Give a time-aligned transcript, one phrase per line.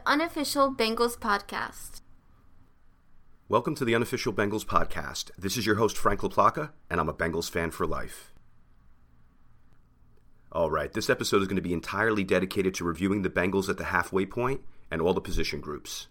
[0.00, 2.00] the unofficial Bengals podcast.
[3.48, 5.30] Welcome to the unofficial Bengals podcast.
[5.36, 8.32] This is your host, Frank LaPlaca, and I'm a Bengals fan for life.
[10.52, 13.76] All right, this episode is going to be entirely dedicated to reviewing the Bengals at
[13.76, 16.08] the halfway point and all the position groups.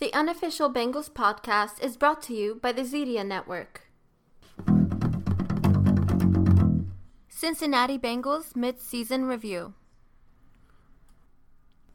[0.00, 3.82] The unofficial Bengals podcast is brought to you by the Zedia Network.
[7.28, 9.74] Cincinnati Bengals mid-season review.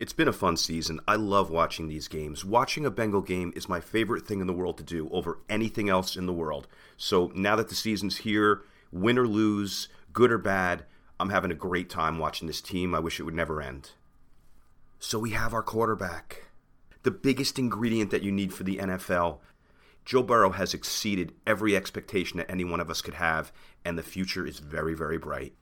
[0.02, 1.00] It's been a fun season.
[1.08, 2.44] I love watching these games.
[2.44, 5.90] Watching a Bengal game is my favorite thing in the world to do over anything
[5.90, 6.68] else in the world.
[6.98, 10.86] So now that the season's here, win or lose, good or bad,
[11.20, 12.96] I'm having a great time watching this team.
[12.96, 13.92] I wish it would never end.
[14.98, 16.46] So we have our quarterback.
[17.04, 19.38] The biggest ingredient that you need for the NFL.
[20.04, 23.52] Joe Burrow has exceeded every expectation that any one of us could have,
[23.86, 25.54] and the future is very, very bright.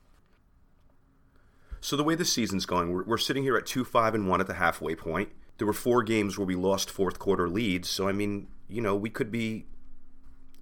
[1.82, 4.42] So the way the season's going, we're, we're sitting here at two five and one
[4.42, 5.30] at the halfway point.
[5.58, 8.96] There were four games where we lost fourth quarter leads, so I mean, you know,
[8.96, 9.66] we could be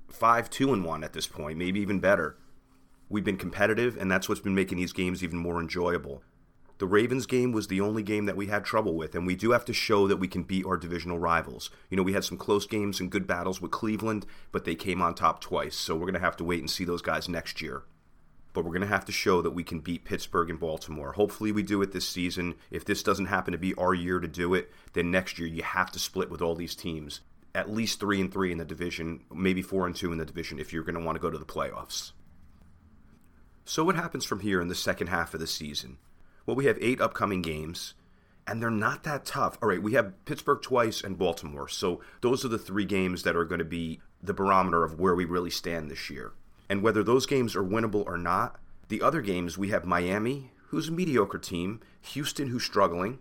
[0.10, 2.38] five two and one at this point, maybe even better.
[3.10, 6.23] We've been competitive, and that's what's been making these games even more enjoyable.
[6.80, 9.52] The Ravens game was the only game that we had trouble with, and we do
[9.52, 11.72] have to show that we can beat our divisional rivals.
[11.90, 15.02] You know, we had some close games and good battles with Cleveland, but they came
[15.02, 17.62] on top twice, so we're going to have to wait and see those guys next
[17.62, 17.84] year.
[18.58, 21.12] But we're going to have to show that we can beat Pittsburgh and Baltimore.
[21.12, 22.56] Hopefully, we do it this season.
[22.72, 25.62] If this doesn't happen to be our year to do it, then next year you
[25.62, 27.22] have to split with all these teams.
[27.54, 30.58] At least three and three in the division, maybe four and two in the division
[30.58, 32.14] if you're going to want to go to the playoffs.
[33.64, 36.00] So, what happens from here in the second half of the season?
[36.48, 37.94] Well, we have eight upcoming games,
[38.48, 39.60] and they're not that tough.
[39.62, 41.68] All right, we have Pittsburgh twice and Baltimore.
[41.68, 45.14] So those are the three games that are going to be the barometer of where
[45.14, 46.34] we really stand this year.
[46.70, 50.90] And whether those games are winnable or not, the other games we have Miami, who's
[50.90, 53.20] a mediocre team, Houston, who's struggling,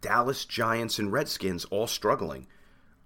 [0.00, 2.46] Dallas, Giants, and Redskins all struggling.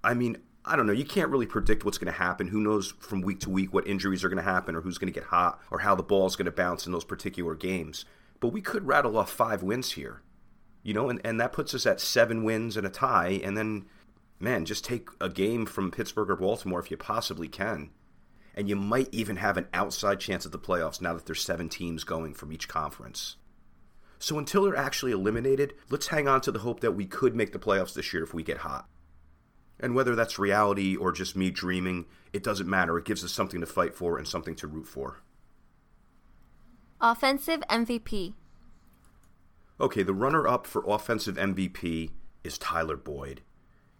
[0.03, 0.93] I mean, I don't know.
[0.93, 2.49] You can't really predict what's going to happen.
[2.49, 5.13] Who knows from week to week what injuries are going to happen or who's going
[5.13, 8.05] to get hot or how the ball's going to bounce in those particular games.
[8.41, 10.23] But we could rattle off five wins here,
[10.83, 13.41] you know, and, and that puts us at seven wins and a tie.
[13.43, 13.87] And then,
[14.39, 17.91] man, just take a game from Pittsburgh or Baltimore if you possibly can.
[18.55, 21.69] And you might even have an outside chance at the playoffs now that there's seven
[21.69, 23.37] teams going from each conference.
[24.19, 27.53] So until they're actually eliminated, let's hang on to the hope that we could make
[27.53, 28.87] the playoffs this year if we get hot.
[29.79, 32.99] And whether that's reality or just me dreaming, it doesn't matter.
[32.99, 35.21] It gives us something to fight for and something to root for.
[37.01, 38.35] Offensive MVP.
[39.81, 42.11] Okay, the runner up for offensive MVP
[42.45, 43.41] is Tyler Boyd.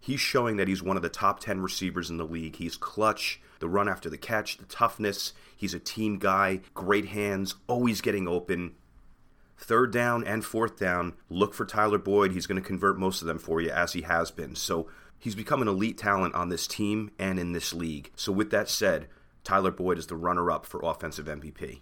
[0.01, 2.55] He's showing that he's one of the top 10 receivers in the league.
[2.55, 5.33] He's clutch, the run after the catch, the toughness.
[5.55, 8.73] He's a team guy, great hands, always getting open.
[9.57, 12.31] Third down and fourth down, look for Tyler Boyd.
[12.31, 14.55] He's going to convert most of them for you, as he has been.
[14.55, 14.87] So
[15.19, 18.11] he's become an elite talent on this team and in this league.
[18.15, 19.07] So, with that said,
[19.43, 21.81] Tyler Boyd is the runner up for offensive MVP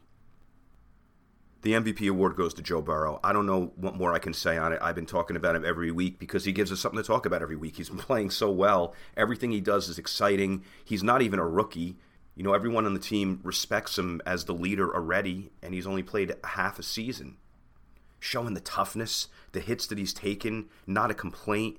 [1.62, 3.20] the MVP award goes to Joe Burrow.
[3.24, 4.80] I don't know what more I can say on it.
[4.82, 7.42] I've been talking about him every week because he gives us something to talk about
[7.42, 7.76] every week.
[7.78, 8.94] He's been playing so well.
[9.18, 10.64] Everything he does is exciting.
[10.86, 11.98] He's not even a rookie.
[12.36, 16.04] You know, everyone on the team respects him as the leader already, and he's only
[16.04, 17.36] played half a season.
[18.22, 21.78] Showing the toughness, the hits that he's taken, not a complaint,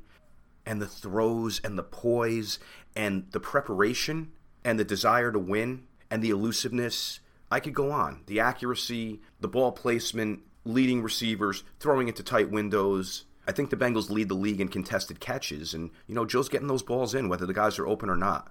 [0.66, 2.58] and the throws and the poise
[2.94, 8.22] and the preparation and the desire to win and the elusiveness I could go on.
[8.26, 13.24] The accuracy, the ball placement, leading receivers, throwing into tight windows.
[13.46, 16.68] I think the Bengals lead the league in contested catches, and, you know, Joe's getting
[16.68, 18.48] those balls in, whether the guys are open or not.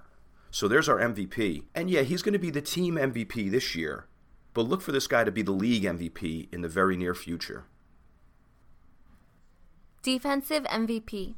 [0.52, 1.64] So there's our MVP.
[1.74, 4.08] And yeah, he's going to be the team MVP this year,
[4.54, 7.66] but look for this guy to be the league MVP in the very near future.
[10.02, 11.36] Defensive MVP.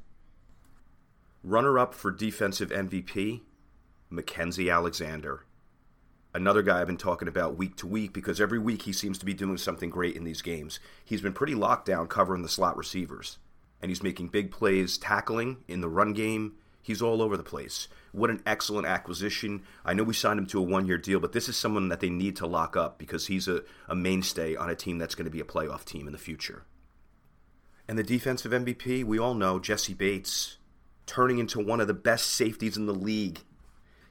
[1.44, 3.42] Runner up for defensive MVP,
[4.12, 5.46] Mackensie Alexander
[6.34, 9.26] another guy I've been talking about week to week because every week he seems to
[9.26, 10.80] be doing something great in these games.
[11.04, 13.38] He's been pretty locked down covering the slot receivers,
[13.82, 16.54] and he's making big plays tackling in the run game.
[16.82, 17.88] He's all over the place.
[18.12, 19.64] What an excellent acquisition.
[19.86, 22.00] I know we signed him to a one year deal, but this is someone that
[22.00, 25.26] they need to lock up because he's a, a mainstay on a team that's going
[25.26, 26.64] to be a playoff team in the future.
[27.88, 30.58] And the defensive MVP, we all know Jessie Bates,
[31.06, 33.42] turning into one of the best safeties in the league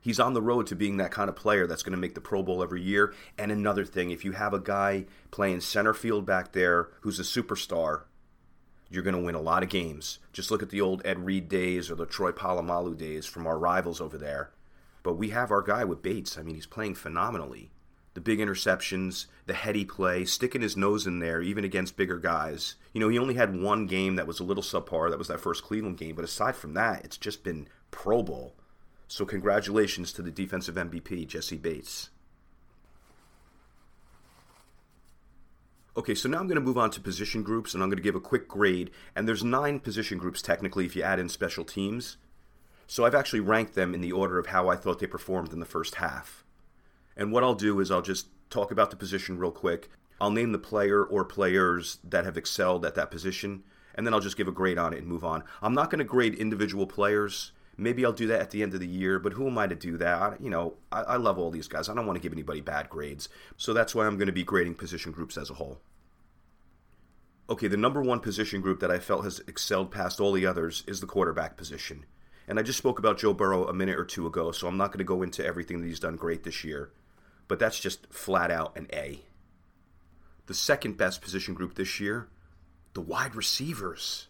[0.01, 2.21] he's on the road to being that kind of player that's going to make the
[2.21, 3.15] Pro Bowl every year.
[3.39, 7.23] And another thing, if you have a guy playing center field back there who's a
[7.23, 8.03] superstar,
[8.89, 10.19] you're going to win a lot of games.
[10.33, 13.59] Just look at the old Ed Reed days or the Troy Polamalu days from our
[13.59, 14.51] rivals over there.
[15.03, 16.37] But we have our guy with Bates.
[16.37, 17.71] I mean, he's playing phenomenally.
[18.15, 22.75] the big interceptions, the heady play, sticking his nose in there, even against bigger guys.
[22.93, 25.11] You know, he only had one game that was a little subpar.
[25.11, 26.17] That was that first Cleveland game.
[26.17, 28.57] But aside from that, it's just been Pro Bowl.
[29.11, 32.11] So congratulations to the defensive MVP, Jessie Bates.
[35.97, 38.05] Okay, so now I'm going to move on to position groups, and I'm going to
[38.05, 38.93] give a quick grade.
[39.17, 42.19] And there's nine position groups technically if you add in special teams.
[42.87, 45.59] So I've actually ranked them in the order of how I thought they performed in
[45.59, 46.45] the first half.
[47.17, 49.91] And what I'll do is I'll just talk about the position real quick.
[50.21, 54.21] I'll name the player or players that have excelled at that position, and then I'll
[54.21, 55.43] just give a grade on it and move on.
[55.61, 57.51] I'm not going to grade individual players.
[57.81, 59.75] Maybe I'll do that at the end of the year, but who am I to
[59.75, 60.23] do that?
[60.23, 61.89] I, you know, I, I love all these guys.
[61.89, 63.29] I don't want to give anybody bad grades.
[63.57, 65.81] So that's why I'm going to be grading position groups as a whole.
[67.49, 70.85] Okay, the number one position group that I felt has excelled past all the others
[70.87, 72.05] is the quarterback position.
[72.47, 74.89] And I just spoke about Joe Burrow a minute or two ago, so I'm not
[74.89, 76.93] going to go into everything that he's done great this year
[77.51, 79.23] but that's just flat out an A.
[80.47, 82.29] The second best position group this year,
[82.95, 84.29] the wide receivers.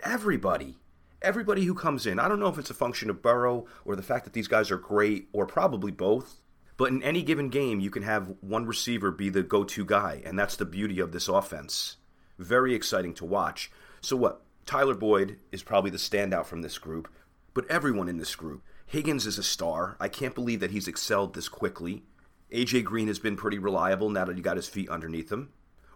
[0.00, 0.74] Everybody.
[1.22, 2.18] Everybody who comes in.
[2.18, 4.70] I don't know if it's a function of Burrow or the fact that these guys
[4.70, 6.40] are great or probably both.
[6.76, 10.22] But in any given game, you can have one receiver be the go to guy,
[10.26, 11.96] and that's the beauty of this offense.
[12.38, 13.70] Very exciting to watch.
[14.02, 14.42] So, what?
[14.66, 17.08] Tyler Boyd is probably the standout from this group,
[17.54, 18.62] but everyone in this group.
[18.84, 19.96] Higgins is a star.
[19.98, 22.04] I can't believe that he's excelled this quickly.
[22.52, 25.52] AJ Green has been pretty reliable now that he got his feet underneath him.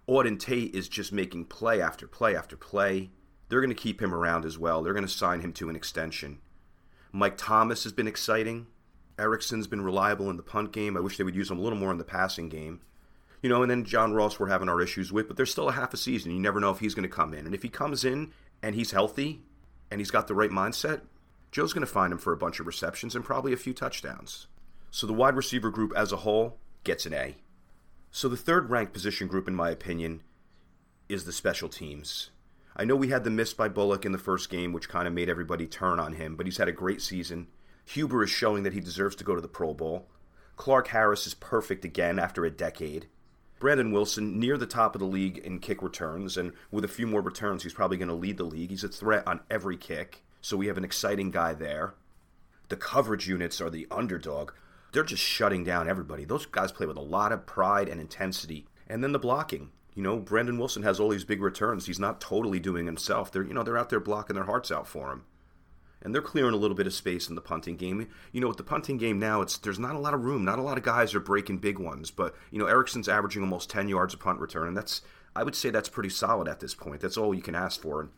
[0.09, 3.11] Auden Tate is just making play after play after play.
[3.51, 4.81] They're going to keep him around as well.
[4.81, 6.39] They're going to sign him to an extension.
[7.11, 8.69] Mike Thomas has been exciting.
[9.19, 10.97] Erickson's been reliable in the punt game.
[10.97, 12.81] I wish they would use him a little more in the passing game.
[13.43, 15.73] You know, and then John Ross we're having our issues with, but there's still a
[15.73, 16.31] half a season.
[16.31, 17.45] You never know if he's going to come in.
[17.45, 18.33] And if he comes in
[18.63, 19.43] and he's healthy
[19.91, 21.01] and he's got the right mindset,
[21.51, 24.47] Joe's going to find him for a bunch of receptions and probably a few touchdowns.
[24.93, 27.35] So the wide receiver group as a whole gets an A.
[28.13, 30.23] So the third ranked position group, in my opinion,
[31.09, 32.31] is the special teams.
[32.77, 35.15] I know we had the miss by Bullock in the first game, which kind of
[35.15, 37.49] made everybody turn on him, but he's had a great season.
[37.85, 40.09] Huber is showing that he deserves to go to the Pro Bowl.
[40.57, 43.07] Clark Harris is perfect again after a decade.
[43.59, 47.07] Brandon Wilson near the top of the league in kick returns, and with a few
[47.07, 48.71] more returns, he's probably going to lead the league.
[48.71, 51.95] He's a threat on every kick, so we have an exciting guy there.
[52.69, 54.53] The coverage units are the underdog
[54.93, 56.25] they're just shutting down everybody.
[56.25, 58.67] Those guys play with a lot of pride and intensity.
[58.89, 59.71] And then the blocking.
[59.95, 61.87] You know, Brandon Wilson has all these big returns.
[61.87, 63.31] He's not totally doing himself.
[63.33, 65.25] They're you know, they're out there blocking their hearts out for him.
[66.03, 68.09] And they're clearing a little bit of space in the punting game.
[68.33, 70.45] You know, with the punting game now, it's there's not a lot of room.
[70.45, 72.11] Not a lot of guys are breaking big ones.
[72.11, 75.03] But, you know, Erickson's averaging almost 10 yards a punt return, and that's
[75.35, 77.01] I would say that's pretty solid at this point.
[77.01, 78.09] That's all you can ask for.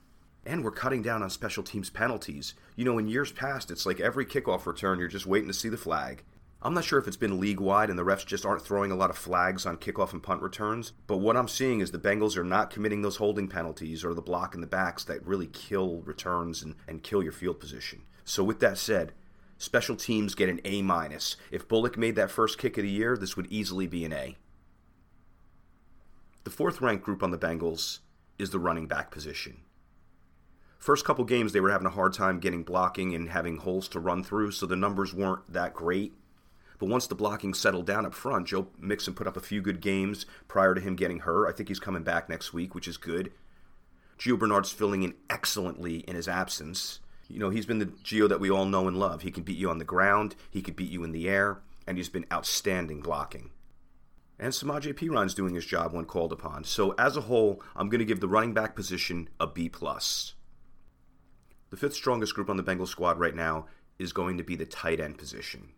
[0.45, 2.55] And we're cutting down on special teams penalties.
[2.75, 5.69] You know, in years past, it's like every kickoff return, you're just waiting to see
[5.69, 6.25] the flag.
[6.65, 8.97] I'm not sure if it's been league wide and the refs just aren't throwing a
[8.97, 12.37] lot of flags on kickoff and punt returns, but what I'm seeing is the Bengals
[12.37, 16.03] are not committing those holding penalties or the block in the backs that really kill
[16.03, 18.03] returns and, and kill your field position.
[18.25, 19.13] So with that said,
[19.59, 21.37] special teams get an A minus.
[21.51, 24.37] If Bullock made that first kick of the year, this would easily be an A.
[26.45, 27.99] The fourth ranked group on the Bengals
[28.39, 29.63] is the running back position.
[30.79, 34.01] First couple games, they were having a hard time getting blocking and having holes to
[34.01, 36.13] run through, so the numbers weren't that great.
[36.83, 39.81] But once the blocking settled down up front, Joe Mixon put up a few good
[39.81, 41.47] games prior to him getting hurt.
[41.47, 43.31] I think he's coming back next week, which is good.
[44.19, 46.99] Gio Bernard's filling in excellently in his absence.
[47.29, 49.23] You know, he's been the Gio that we all know and love.
[49.23, 51.99] He can beat you on the ground, he could beat you in the air, and
[51.99, 53.53] he's been outstanding blocking.
[54.41, 56.65] And Samaje Perine's doing his job when called upon.
[56.65, 60.35] So as a whole, I'm going to give the running back position a B plus.
[61.71, 63.67] The fifth strongest group on the Bengals squad right now
[64.01, 65.69] is going to be the tight end position.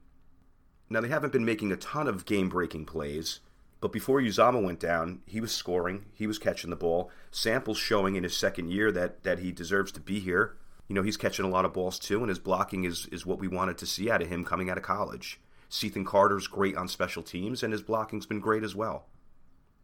[0.90, 3.40] Now, they haven't been making a ton of game breaking plays,
[3.80, 7.10] but before Uzomah went down, he was scoring, he was catching the ball.
[7.30, 10.56] Sample's showing in his second year that, that he deserves to be here.
[10.88, 13.38] You know, he's catching a lot of balls too, and his blocking is, is what
[13.38, 15.40] we wanted to see out of him coming out of college.
[15.68, 19.06] Cethan Carter's great on special teams, and his blocking's been great as well.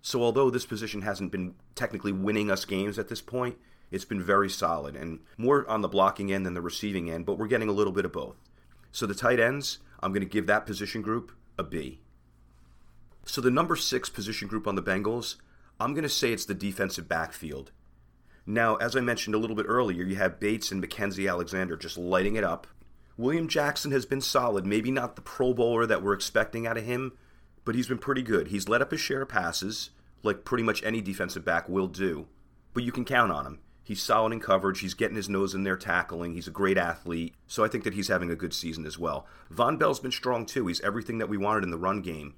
[0.03, 3.59] So, although this position hasn't been technically winning us games at this point,
[3.91, 7.39] it's been very solid and more on the blocking end than the receiving end, but
[7.39, 8.37] we're getting a little bit of both.
[8.93, 12.01] So, the tight ends, I'm going to give that position group a B.
[13.25, 15.37] So the number six position group on the Bengals,
[15.79, 17.71] I'm going to say it's the defensive backfield.
[18.47, 21.99] Now, as I mentioned a little bit earlier, you have Bates and Mackensie Alexander just
[21.99, 22.67] lighting it up.
[23.17, 26.85] William Jackson has been solid, maybe not the Pro Bowler that we're expecting out of
[26.85, 27.13] him,
[27.65, 28.49] but he's been pretty good.
[28.49, 29.91] He's let up his share of passes,
[30.23, 32.27] like pretty much any defensive back will do,
[32.73, 33.59] but you can count on him.
[33.83, 34.81] He's solid in coverage.
[34.81, 36.35] He's getting his nose in there tackling.
[36.35, 37.35] He's a great athlete.
[37.47, 39.27] So I think that he's having a good season as well.
[39.53, 40.67] Vonn Bell's been strong too.
[40.67, 42.35] He's everything that we wanted in the run game.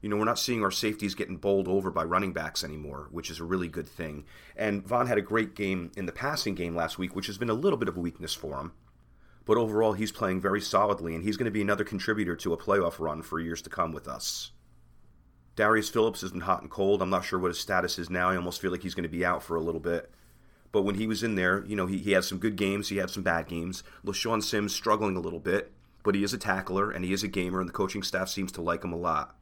[0.00, 3.30] You know, we're not seeing our safeties getting bowled over by running backs anymore, which
[3.30, 4.24] is a really good thing.
[4.56, 7.50] And Vonn had a great game in the passing game last week, which has been
[7.50, 8.72] a little bit of a weakness for him.
[9.44, 12.58] But overall, he's playing very solidly, and he's going to be another contributor to a
[12.58, 14.52] playoff run for years to come with us.
[15.56, 17.02] Darius Phillips has been hot and cold.
[17.02, 18.30] I'm not sure what his status is now.
[18.30, 20.10] I almost feel like he's going to be out for a little bit.
[20.72, 22.98] But when he was in there, you know, he, he had some good games, he
[22.98, 23.82] had some bad games.
[24.04, 25.72] LeShaun Sims struggling a little bit,
[26.02, 28.52] but he is a tackler and he is a gamer, and the coaching staff seems
[28.52, 29.36] to like him a lot.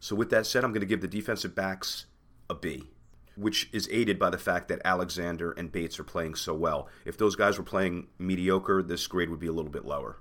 [0.00, 2.06] So, with that said, I'm going to give the defensive backs
[2.50, 2.90] a B,
[3.36, 6.88] which is aided by the fact that Alexander and Bates are playing so well.
[7.04, 10.18] If those guys were playing mediocre, this grade would be a little bit lower.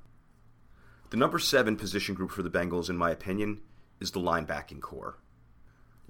[1.10, 3.62] The number seven position group for the Bengals, in my opinion,
[4.00, 5.18] is the linebacking corps.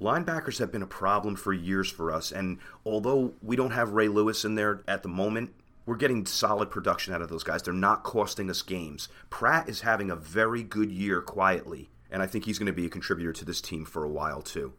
[0.01, 4.08] Linebackers have been a problem for years for us, and although we don't have Ray
[4.08, 5.53] Lewis in there at the moment,
[5.86, 7.62] we're getting solid production out of those guys.
[7.62, 9.10] They're not costing us games.
[9.29, 12.88] Pratt is having a very good year quietly, and I think he's going to be
[12.88, 14.74] a contributor to this team for a while, too.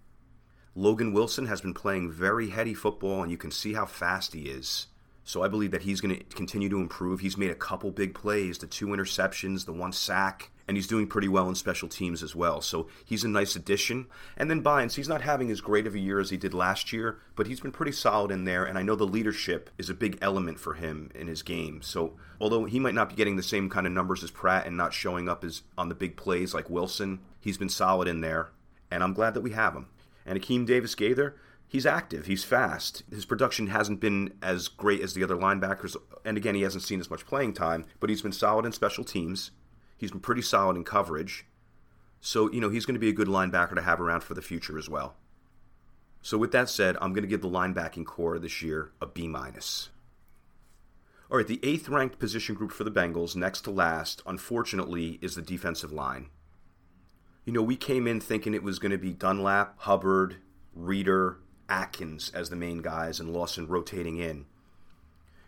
[0.74, 4.48] Logan Wilson has been playing very heady football, and you can see how fast he
[4.48, 4.88] is.
[5.22, 7.20] So I believe that he's going to continue to improve.
[7.20, 11.06] He's made a couple big plays, the two interceptions, the one sack, and he's doing
[11.06, 12.60] pretty well in special teams as well.
[12.60, 14.06] So he's a nice addition.
[14.36, 16.92] And then Bynes, he's not having as great of a year as he did last
[16.92, 18.64] year, but he's been pretty solid in there.
[18.64, 21.82] And I know the leadership is a big element for him in his game.
[21.82, 24.76] So although he might not be getting the same kind of numbers as Pratt and
[24.76, 28.50] not showing up as on the big plays like Wilson, he's been solid in there.
[28.90, 29.86] And I'm glad that we have him.
[30.24, 31.34] And Akeem Davis Gaither,
[31.66, 33.02] he's active, he's fast.
[33.10, 37.00] His production hasn't been as great as the other linebackers, and again, he hasn't seen
[37.00, 39.50] as much playing time, but he's been solid in special teams.
[40.02, 41.46] He's been pretty solid in coverage.
[42.20, 44.42] So, you know, he's going to be a good linebacker to have around for the
[44.42, 45.14] future as well.
[46.22, 49.28] So, with that said, I'm going to give the linebacking corps this year a B
[49.28, 49.90] minus.
[51.30, 55.36] All right, the eighth ranked position group for the Bengals, next to last, unfortunately, is
[55.36, 56.30] the defensive line.
[57.44, 60.38] You know, we came in thinking it was going to be Dunlap, Hubbard,
[60.74, 64.46] Reader, Atkins as the main guys and Lawson rotating in.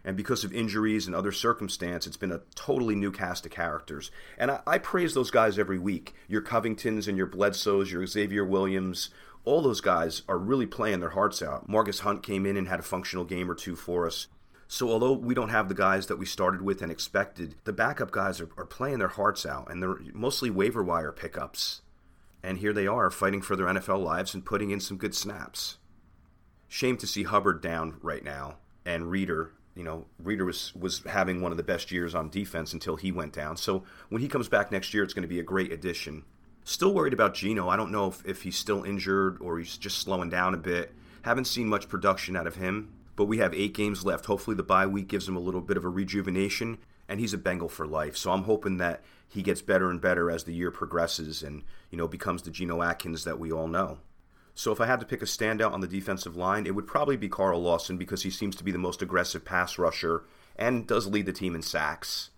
[0.05, 4.11] And because of injuries and other circumstance, it's been a totally new cast of characters.
[4.37, 6.15] And I, I praise those guys every week.
[6.29, 9.11] Your Covingtons and your Bledsoes, your Xavier Williams,
[9.45, 11.69] all those guys are really playing their hearts out.
[11.69, 14.27] Margus Hunt came in and had a functional game or two for us.
[14.67, 18.11] So although we don't have the guys that we started with and expected, the backup
[18.11, 21.83] guys are, are playing their hearts out, and they're mostly waiver wire pickups.
[22.43, 25.79] And here they are fighting for their NFL lives and putting in some good snaps.
[26.69, 29.53] Shame to see Hubbard down right now and Reader.
[29.75, 33.11] You know, Reader was was having one of the best years on defense until he
[33.11, 33.57] went down.
[33.57, 36.25] So when he comes back next year, it's going to be a great addition.
[36.65, 37.69] Still worried about Geno.
[37.69, 40.95] I don't know if, if he's still injured or he's just slowing down a bit.
[41.23, 44.27] Haven't seen much production out of him, but we have eight games left.
[44.27, 46.79] Hopefully, the bye week gives him a little bit of a rejuvenation,
[47.09, 48.17] and he's a Bengal for life.
[48.17, 51.99] So I'm hoping that he gets better and better as the year progresses and, you
[51.99, 53.99] know, becomes the Geno Atkins that we all know.
[54.55, 57.17] So if I had to pick a standout on the defensive line, it would probably
[57.17, 60.25] be Carl Lawson because he seems to be the most aggressive pass rusher
[60.57, 62.31] and does lead the team in sacks.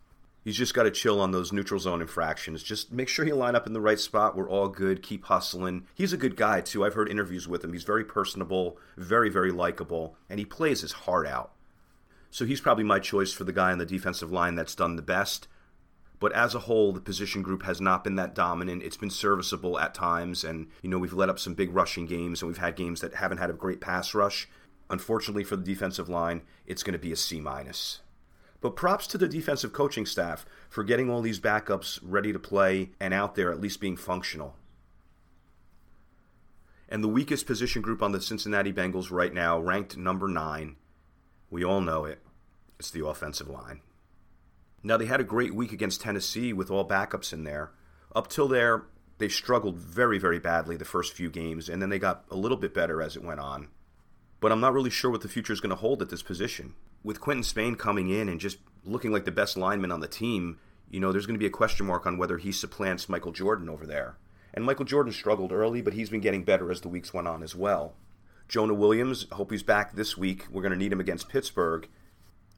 [0.43, 2.63] He's just got to chill on those neutral zone infractions.
[2.63, 4.37] Just make sure you line up in the right spot.
[4.37, 5.03] We're all good.
[5.03, 5.87] Keep hustling.
[5.93, 6.85] He's a good guy, too.
[6.85, 7.73] I've heard interviews with him.
[7.73, 11.51] He's very personable, very, very likable, and he plays his heart out.
[12.31, 15.03] So he's probably my choice for the guy on the defensive line that's done the
[15.03, 15.49] best.
[16.19, 18.83] But as a whole, the position group has not been that dominant.
[18.83, 22.41] It's been serviceable at times, and you know we've let up some big rushing games,
[22.41, 24.49] and we've had games that haven't had a great pass rush.
[24.89, 28.01] Unfortunately for the defensive line, it's going to be a C minus.
[28.61, 32.91] But props to the defensive coaching staff for getting all these backups ready to play
[32.99, 34.57] and out there at least being functional.
[36.89, 40.77] And the weakest position group on the Cincinnati Bengals right now, ranked number nine,
[41.51, 42.21] we all know it.
[42.79, 43.81] It's the offensive line.
[44.87, 47.73] Now, they had a great week against Tennessee with all backups in there.
[48.15, 48.85] Up till there,
[49.19, 52.57] they struggled very, very badly the first few games, and then they got a little
[52.57, 53.67] bit better as it went on.
[54.39, 56.75] But I'm not really sure what the future is going to hold at this position.
[57.03, 60.61] With Quinton Spain coming in and just looking like the best lineman on the team,
[60.89, 63.69] you know, there's going to be a question mark on whether he supplants Michael Jordan
[63.69, 64.19] over there.
[64.55, 67.43] And Michael Jordan struggled early, but he's been getting better as the weeks went on
[67.43, 67.97] as well.
[68.47, 70.47] Jonah Williams, hope he's back this week.
[70.49, 71.89] We're going to need him against Pittsburgh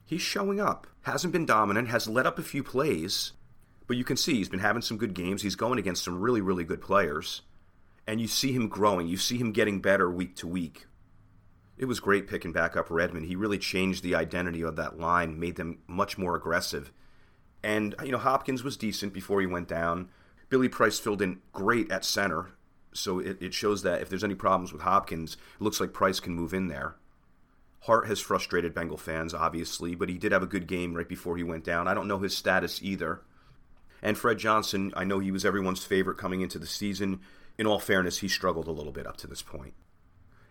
[0.08, 0.86] he's showing up.
[1.02, 3.32] Hasn't been dominant, has let up a few plays,
[3.86, 5.42] but you can see he's been having some good games.
[5.42, 7.42] He's going against some really, really good players.
[8.06, 9.06] And you see him growing.
[9.06, 10.86] You see him getting better week to week.
[11.76, 13.26] It was great picking back up Redmond.
[13.26, 16.90] He really changed the identity of that line, made them much more aggressive.
[17.62, 20.08] And, you know, Hopkins was decent before he went down.
[20.48, 22.46] Billy Price filled in great at center.
[22.94, 26.18] So it, it shows that if there's any problems with Hopkins, it looks like Price
[26.18, 26.96] can move in there.
[27.82, 31.36] Hart has frustrated Bengal fans, obviously, but he did have a good game right before
[31.36, 31.88] he went down.
[31.88, 33.22] I don't know his status either.
[34.02, 37.20] And Fred Johnson, I know he was everyone's favorite coming into the season.
[37.56, 39.74] in all fairness, he struggled a little bit up to this point.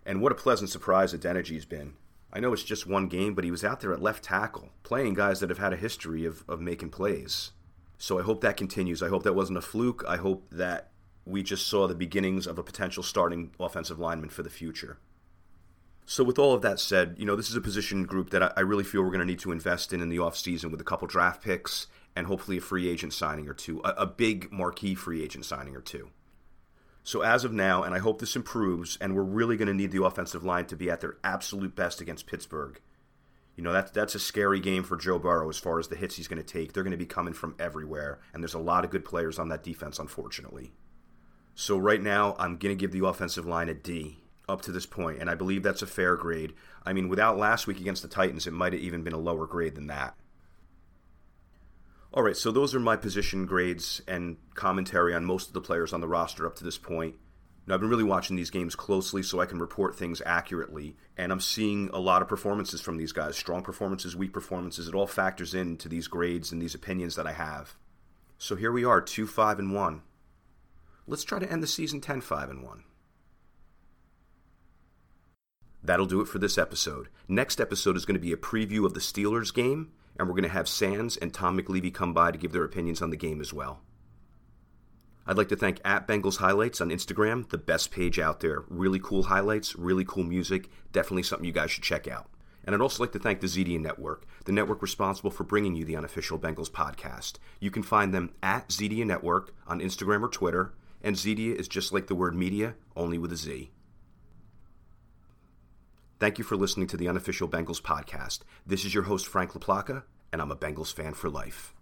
[0.06, 1.94] And what a pleasant surprise Adeniji has been.
[2.32, 5.14] I know it's just one game, but he was out there at left tackle, playing
[5.14, 7.52] guys that have had a history of, of making plays.
[7.98, 9.02] So I hope that continues.
[9.02, 10.04] I hope that wasn't a fluke.
[10.08, 10.92] I hope that
[11.26, 14.98] we just saw the beginnings of a potential starting offensive lineman for the future.
[16.10, 18.62] So, with all of that said, you know, this is a position group that I
[18.62, 21.06] really feel we're going to need to invest in in the offseason with a couple
[21.06, 25.22] draft picks and hopefully a free agent signing or two, a, a big marquee free
[25.22, 26.10] agent signing or two.
[27.04, 29.92] So, as of now, and I hope this improves, and we're really going to need
[29.92, 32.80] the offensive line to be at their absolute best against Pittsburgh.
[33.58, 36.16] You know, that's, that's a scary game for Joe Burrow as far as the hits
[36.16, 36.72] he's going to take.
[36.72, 39.50] They're going to be coming from everywhere, and there's a lot of good players on
[39.50, 40.72] that defense, unfortunately.
[41.54, 44.86] So right now, I'm going to give the offensive line a D up to this
[44.86, 46.54] point, and I believe that's a fair grade.
[46.86, 49.46] I mean, without last week against the Titans, it might have even been a lower
[49.46, 50.16] grade than that.
[52.14, 55.92] All right, so those are my position grades and commentary on most of the players
[55.92, 57.16] on the roster up to this point.
[57.68, 61.34] Now, I've been really watching these games closely so I can report things accurately, and
[61.34, 64.88] I'm seeing a lot of performances from these guys strong performances, weak performances.
[64.88, 67.76] It all factors into these grades and these opinions that I have.
[68.38, 70.02] So here we are, 2 5 and 1.
[71.08, 72.84] Let's try to end the season 10 5 and 1.
[75.88, 77.08] That'll do it for this episode.
[77.30, 80.44] Next episode is going to be a preview of the Steelers game, and we're going
[80.44, 83.40] to have Sands and Tom McLevy come by to give their opinions on the game
[83.40, 83.80] as well.
[85.26, 88.66] I'd like to thank at Bengals Highlights on Instagram, the best page out there.
[88.68, 90.70] Really cool highlights, really cool music.
[90.92, 92.28] Definitely something you guys should check out.
[92.66, 95.86] And I'd also like to thank the Zedia Network, the network responsible for bringing you
[95.86, 97.36] the unofficial Bengals podcast.
[97.62, 101.94] You can find them at Zedia Network on Instagram or Twitter, and Zedia is just
[101.94, 103.72] like the word media, only with a Z.
[106.20, 108.40] Thank you for listening to the unofficial Bengals podcast.
[108.66, 111.76] This is your host, Frank LaPlaca, and I'm a Bengals fan for life.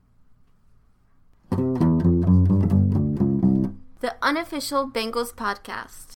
[4.02, 6.06] The unofficial Bengals podcast.